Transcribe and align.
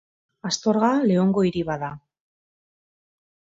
Astorga 0.49 0.89
Leongo 1.11 1.45
hiri 1.49 1.63
bat 1.69 1.83
da. 1.87 1.93